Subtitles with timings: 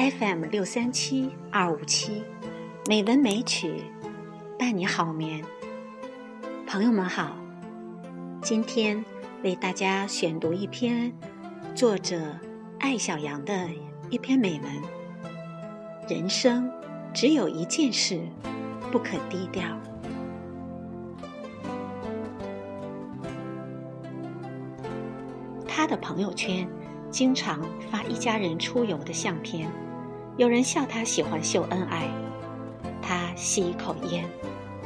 [0.00, 2.22] FM 六三七二五七，
[2.88, 3.82] 美文美曲
[4.58, 5.44] 伴你好眠。
[6.66, 7.36] 朋友们好，
[8.40, 9.04] 今天
[9.44, 11.12] 为大家选读一篇
[11.74, 12.18] 作者
[12.78, 13.68] 艾小羊的
[14.08, 14.72] 一篇美文。
[16.08, 16.72] 人生
[17.12, 18.22] 只有一件事，
[18.90, 19.62] 不可低调。
[25.68, 26.66] 他的朋友圈。
[27.12, 29.68] 经常发一家人出游的相片，
[30.40, 32.08] 有人笑他喜欢秀恩爱，
[33.02, 34.24] 他吸一口烟，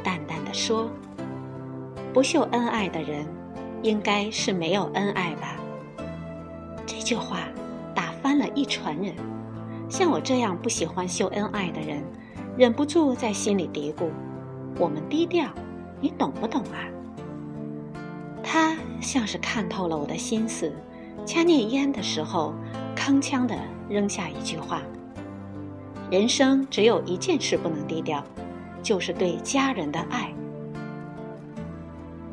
[0.03, 0.91] 淡淡的说
[2.13, 3.25] ：“不秀恩爱的人，
[3.81, 5.55] 应该是没有恩爱吧。”
[6.85, 7.43] 这句话
[7.95, 9.15] 打翻了一船人。
[9.89, 12.03] 像我这样不喜欢秀恩爱的人，
[12.59, 14.11] 忍不住在心里嘀咕
[14.77, 15.49] ：“我们低调，
[16.01, 16.83] 你懂不懂啊？”
[18.43, 20.73] 他像是看透了我的心思。
[21.25, 22.53] 掐念烟的时候，
[22.97, 23.55] 铿锵地
[23.89, 24.83] 扔下一句话
[26.15, 28.23] ：“人生只有一件事不能低调，
[28.85, 30.33] 就是对家人的爱。”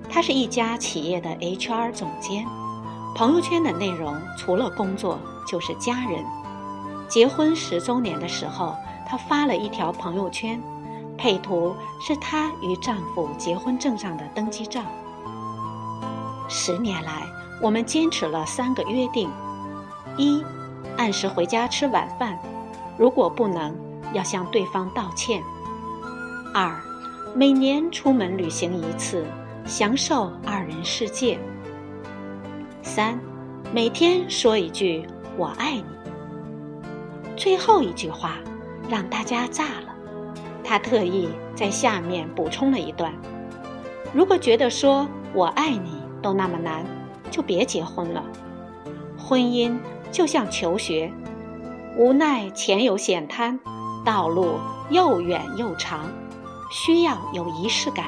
[0.07, 2.45] 他是一家企业的 HR 总监，
[3.15, 6.23] 朋友圈的内容除了工作就是家人。
[7.09, 8.75] 结婚十周年的时候，
[9.09, 10.61] 他发了一条朋友圈，
[11.17, 14.83] 配图是她与丈夫结婚证上的登记照。
[16.47, 17.23] 十年来。
[17.59, 19.29] 我们坚持了三个约定：
[20.17, 20.43] 一，
[20.97, 22.35] 按时回家吃晚饭；
[23.01, 23.75] 如果不能，
[24.13, 25.41] 要向对方道歉；
[26.53, 26.79] 二，
[27.33, 29.25] 每年出门旅行一次，
[29.65, 31.39] 享受二人世界；
[32.83, 33.19] 三，
[33.73, 35.03] 每天说一句
[35.35, 35.83] “我爱你”。
[37.35, 38.35] 最后一句话
[38.87, 39.95] 让大家炸了，
[40.63, 43.11] 他特意在下面补充了一段
[44.13, 46.85] ：“如果觉得说我爱你都那么难。”
[47.31, 48.21] 就别结婚了，
[49.17, 49.75] 婚姻
[50.11, 51.09] 就像求学，
[51.97, 53.59] 无奈前有险滩，
[54.05, 54.59] 道路
[54.89, 56.09] 又远又长，
[56.71, 58.05] 需要有仪式感，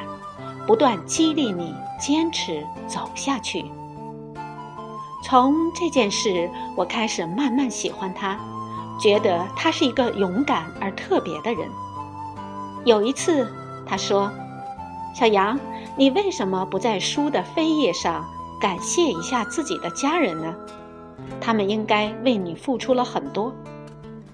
[0.66, 3.66] 不断激励你坚持走下去。
[5.22, 8.40] 从这件事，我开始慢慢喜欢他，
[9.00, 11.68] 觉得他是一个勇敢而特别的人。
[12.86, 13.48] 有一次，
[13.86, 14.32] 他说
[15.14, 15.60] ：“小杨，
[15.98, 18.26] 你为什么不在书的扉页上？”
[18.62, 20.56] 感谢一下自己的家人呢，
[21.42, 23.54] 他们应该为你付出了很多。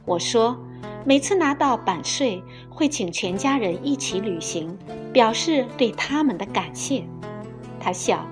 [0.09, 0.57] 我说，
[1.05, 4.75] 每次拿到版税，会请全家人一起旅行，
[5.13, 7.03] 表示对他们的感谢。
[7.79, 8.25] 他笑，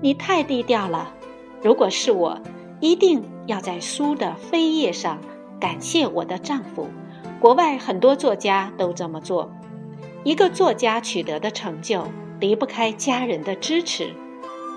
[0.00, 1.12] 你太低调了。
[1.62, 2.40] 如果是我，
[2.80, 5.18] 一定要在书的扉页上
[5.60, 6.88] 感谢我的丈夫。
[7.38, 9.50] 国外很多作家都这么做。
[10.24, 12.06] 一个作家取得的成就，
[12.40, 14.14] 离不开家人的支持。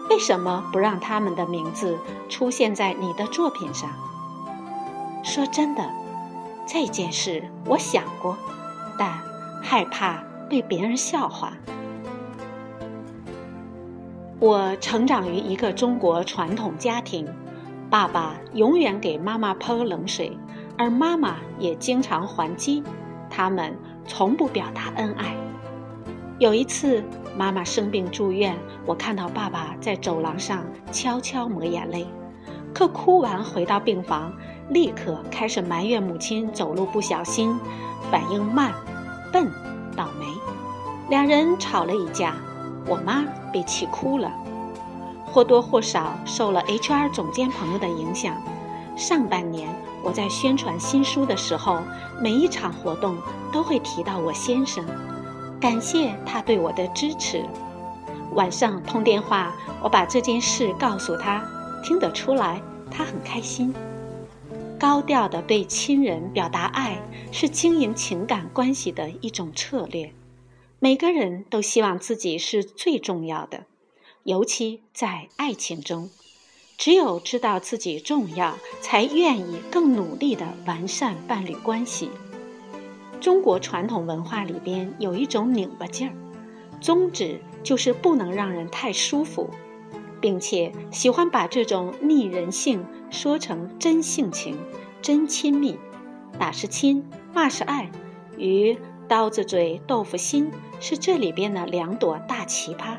[0.09, 1.97] 为什么不让他们的名字
[2.27, 3.89] 出现在你的作品上？
[5.23, 5.89] 说真的，
[6.73, 8.37] 这件事我想过，
[8.97, 9.21] 但
[9.61, 11.51] 害怕被别人笑话。
[14.39, 17.27] 我成长于一个中国传统家庭，
[17.89, 20.31] 爸爸永远给妈妈泼冷水，
[20.77, 22.81] 而妈妈也经常还击，
[23.29, 23.77] 他们
[24.07, 25.35] 从不表达恩爱。
[26.39, 27.03] 有一次。
[27.37, 32.05] 妈妈生病住院，我看到爸爸在走廊上悄悄抹眼泪，
[32.73, 34.33] 可哭完回到病房，
[34.71, 37.59] 立刻开始埋怨母亲走路不小心，
[38.09, 38.73] 反应慢、
[39.29, 39.51] 笨、
[39.97, 40.25] 倒霉。
[41.09, 42.35] 两人吵了一架，
[42.87, 44.31] 我妈被气哭了。
[45.25, 48.33] 或多或少受了 HR 总监朋友的影响，
[48.95, 49.67] 上半年
[50.01, 51.79] 我在宣传新书的时候，
[52.21, 53.17] 每一场活动
[53.51, 54.85] 都会提到我先生。
[55.59, 57.45] 感谢他对我的支持。
[58.35, 59.51] 晚上通电话，
[59.83, 61.43] 我把这件事告诉他，
[61.83, 63.73] 听得出来他很开心。
[64.81, 66.99] 高调的对亲人表达爱，
[67.31, 70.11] 是经营情感关系的一种策略。
[70.79, 73.65] 每个人都希望自己是最重要的，
[74.23, 76.09] 尤其在爱情中，
[76.79, 82.09] 只有知道自己重要，才愿意更努力的完善伴侣关系。
[83.19, 86.15] 中国传统文化里边有一种拧巴劲儿，
[86.81, 89.47] 宗旨就是不能让人太舒服，
[90.21, 94.57] 并且喜欢把这种逆人性说成真性情、
[95.01, 95.77] 真亲密。
[96.39, 97.03] 打是亲，
[97.33, 97.91] 骂是爱，
[98.37, 98.77] 与
[99.07, 102.95] 刀子嘴豆腐心是这里边的两朵大奇葩，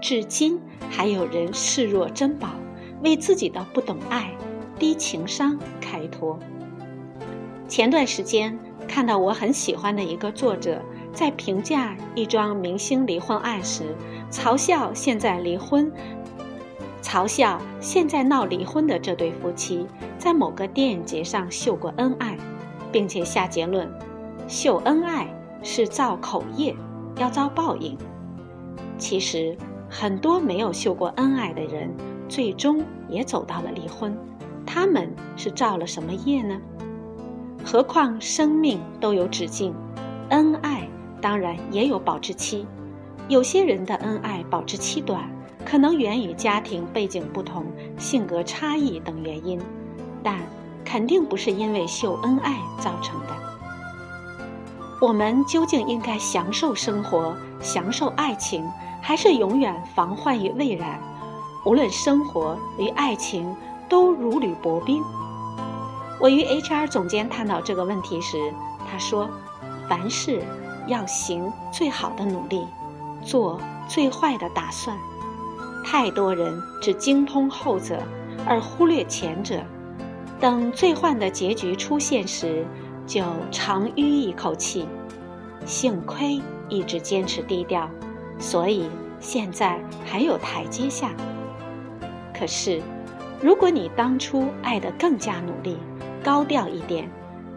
[0.00, 2.50] 至今还有人视若珍宝，
[3.02, 4.30] 为自己的不懂爱、
[4.78, 6.38] 低情商开脱。
[7.66, 8.56] 前段时间。
[8.86, 10.80] 看到我很喜欢的一个作者
[11.12, 13.94] 在评价一桩明星离婚案时，
[14.30, 15.92] 嘲笑现在离婚，
[17.08, 19.86] 嘲笑现在闹离婚的这对夫妻
[20.18, 22.36] 在某个电影节上秀过恩爱。
[22.90, 23.86] 并且下结论：
[24.46, 25.28] 秀恩爱
[25.62, 26.74] 是造口业，
[27.18, 27.96] 要遭报应。
[28.96, 29.54] 其实，
[29.90, 31.94] 很多没有秀过恩爱的人，
[32.30, 34.16] 最终也走到了离婚。
[34.64, 36.58] 他们是造了什么业呢？
[37.62, 39.74] 何况生命都有止境，
[40.30, 40.88] 恩爱
[41.20, 42.66] 当然也有保质期。
[43.28, 45.28] 有些人的恩爱保质期短，
[45.70, 47.66] 可能源于家庭背景不同、
[47.98, 49.60] 性格差异等原因，
[50.22, 50.38] 但
[50.82, 53.26] 肯定不是因为秀恩爱造成的。
[54.98, 58.66] 我们究竟应该享受生活、享受爱情，
[59.02, 60.98] 还是永远防患于未然？
[61.66, 63.54] 无论生活与爱情
[63.90, 65.04] 都如履薄冰。
[66.18, 68.52] 我与 HR 总监探讨这个问题时，
[68.90, 69.28] 他说
[69.86, 70.42] ：“凡事
[70.86, 72.66] 要行最好的努力，
[73.22, 74.96] 做最坏的打算。
[75.90, 77.98] 太多人只精通后者，
[78.46, 79.58] 而忽略前者。
[80.38, 82.62] 等最坏的结局出现时，
[83.06, 84.86] 就长吁一口气。
[85.64, 87.88] 幸亏一直坚持低调，
[88.38, 88.86] 所以
[89.18, 91.10] 现在还有台阶下。
[92.38, 92.82] 可是，
[93.40, 95.78] 如果你当初爱得更加努力，
[96.22, 97.08] 高调一点，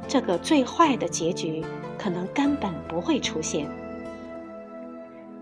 [0.08, 1.62] 这个最坏的结局
[1.98, 3.70] 可能根本不会出现。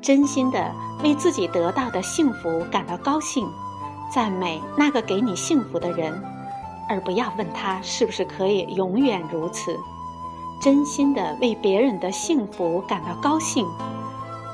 [0.02, 0.72] 真心的
[1.04, 3.48] 为自己得到的幸福感到高兴，
[4.12, 6.14] 赞美那个给你幸福的人，
[6.88, 9.78] 而不要问他是不是可以永远如此。
[10.62, 13.66] 真心的为别人的幸福感到高兴。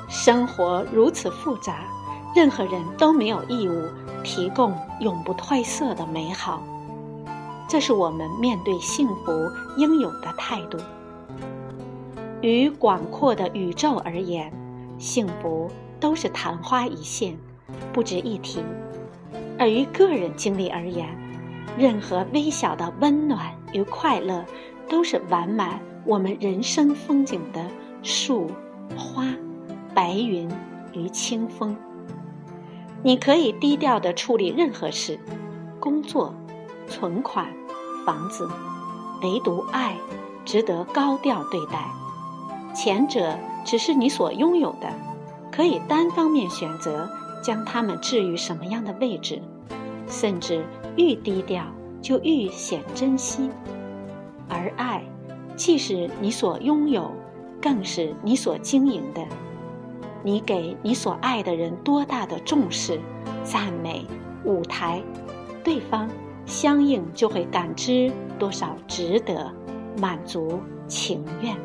[0.08, 1.80] 生活如此复杂，
[2.36, 3.88] 任何人都没有义务
[4.24, 6.62] 提供永不褪色的美好。
[7.68, 9.32] 这是我们面对幸福
[9.78, 10.78] 应有的态度。
[12.42, 14.54] 于广阔的宇宙而言，
[14.98, 15.70] 幸福
[16.00, 17.38] 都是昙花一现，
[17.94, 18.62] 不值一提；
[19.58, 21.08] 而于个人经历而言，
[21.78, 24.46] 任何微小的温暖与快乐，
[24.90, 27.66] 都是完满我们人生风景的
[28.02, 28.50] 树、
[28.96, 29.26] 花、
[29.94, 30.50] 白云
[30.94, 31.76] 与清风。
[33.04, 35.20] 你可以低调的处理任何事，
[35.80, 36.34] 工作。
[36.88, 37.52] 存款、
[38.06, 38.48] 房子，
[39.24, 39.98] 唯独爱
[40.46, 41.84] 值得高调对待。
[42.76, 44.90] 前者只是你所拥有的，
[45.50, 47.10] 可以单方面选择
[47.42, 49.42] 将它们置于什么样的位置，
[50.10, 50.66] 甚至
[50.98, 51.66] 愈低调
[52.02, 53.50] 就愈显珍惜。
[54.50, 55.02] 而爱，
[55.56, 57.10] 既是你所拥有，
[57.62, 59.26] 更是你所经营的。
[60.22, 63.00] 你给你所爱的人多大的重视、
[63.44, 64.06] 赞美、
[64.44, 65.02] 舞台，
[65.64, 66.10] 对方。
[66.48, 69.52] 相应就会感知多少值得
[70.00, 71.56] 满足情愿。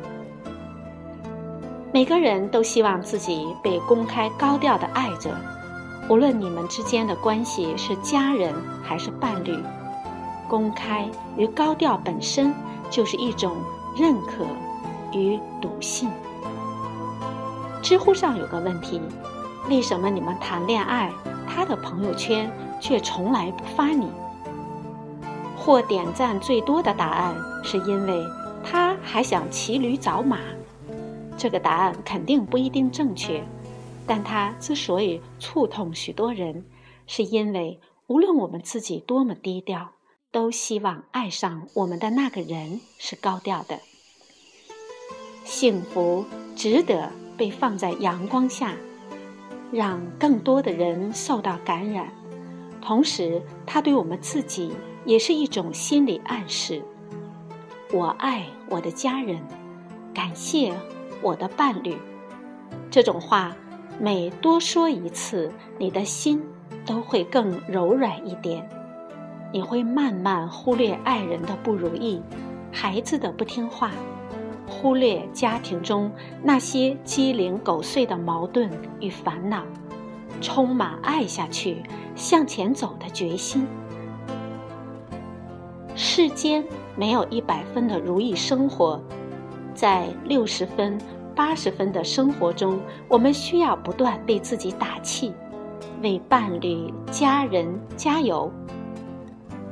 [1.92, 5.34] 每个人都希望自己被公开高调的爱着，
[6.08, 9.58] 无论你们之间的关系是家人还是伴侣，
[10.48, 12.54] 公开与高调本身
[12.90, 13.56] 就是一种
[13.96, 14.46] 认可
[15.12, 16.08] 与笃信。
[17.82, 19.00] 知乎上有个问题：
[19.68, 21.10] 为什么你们谈恋爱，
[21.48, 22.48] 他的朋友圈
[22.80, 24.08] 却从来不发你？
[25.56, 27.34] 获点赞最多的答案
[27.64, 28.24] 是因为
[28.62, 30.38] 他还想骑驴找马，
[31.40, 33.42] 这个答案肯定不一定正确，
[34.06, 36.66] 但他之所以触痛许多人，
[37.06, 39.92] 是因为无论我们自己多么低调，
[40.30, 43.80] 都希望爱上我们的那个人是高调的。
[45.42, 48.76] 幸福值得被放在阳光下，
[49.72, 52.12] 让更多的人受到感染，
[52.82, 54.70] 同时他对我们自己。
[55.06, 56.82] 也是一种心理暗示。
[57.90, 59.42] 我爱我的家人，
[60.12, 60.74] 感谢
[61.22, 61.96] 我的伴侣。
[62.90, 63.56] 这种话，
[63.98, 66.42] 每多说一次，你的心
[66.84, 68.68] 都会更柔软一点。
[69.52, 72.22] 你会慢慢忽略爱人的不如意，
[72.72, 73.90] 孩子的不听话，
[74.68, 76.10] 忽略家庭中
[76.42, 79.64] 那些鸡零狗碎的矛盾与烦恼，
[80.40, 81.82] 充满爱下去、
[82.14, 83.66] 向前走的决心。
[85.96, 86.64] 世间
[86.96, 89.02] 没有一百分的如意生活，
[89.74, 90.98] 在六十分、
[91.34, 95.32] 八十分的生活中，我们需要不断为自己打气，
[96.02, 98.50] 为伴侣、家人加油。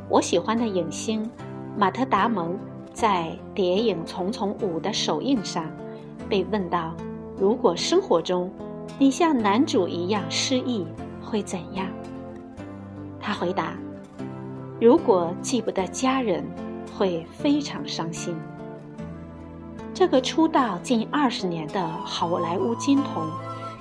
[0.08, 1.28] 我喜欢的影星
[1.76, 2.58] 马特·达蒙
[2.92, 5.64] 在谍影《重重五》的首映上
[6.28, 6.94] 被问到
[7.36, 8.50] ：“如果生活中
[8.98, 10.86] 你像男主一样失忆，
[11.22, 11.86] 会怎样？”
[13.20, 13.74] 他回答。
[14.80, 16.44] 如果记不得家人，
[16.96, 18.34] 会非常伤心。
[19.98, 23.28] 这个出道近二十年的好莱坞金童，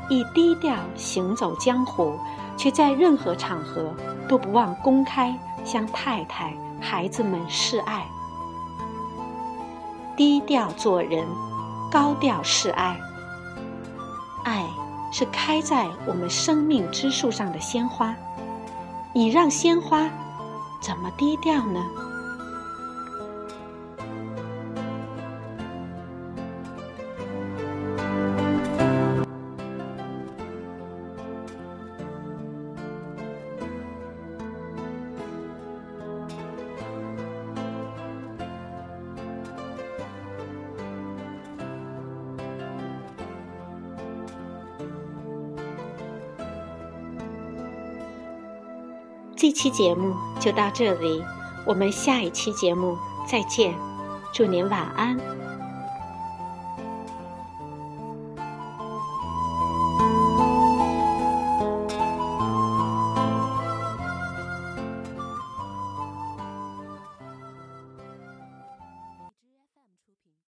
[0.09, 2.17] 以低调行走江湖，
[2.57, 3.93] 却在任何场合
[4.27, 8.03] 都不忘公开向太太、孩子们示爱。
[10.15, 11.24] 低调做人，
[11.91, 13.00] 高调示爱。
[14.43, 14.65] 爱
[15.13, 18.12] 是开在我们生命之树上的鲜花，
[19.13, 20.09] 你让鲜花
[20.81, 21.86] 怎么低调呢？
[49.48, 51.24] 一期节目就到这里，
[51.66, 53.74] 我们下一期节目再见，
[54.34, 55.18] 祝您晚安。